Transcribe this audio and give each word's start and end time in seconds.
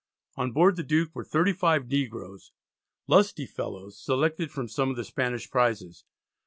On 0.35 0.51
board 0.51 0.77
the 0.77 0.83
Duke 0.83 1.13
were 1.13 1.23
35 1.23 1.87
negroes, 1.87 2.51
"lusty 3.05 3.45
fellows," 3.45 4.01
selected 4.03 4.49
from 4.49 4.67
some 4.67 4.89
of 4.89 4.95
the 4.95 5.05
Spanish 5.05 5.51
prizes. 5.51 6.05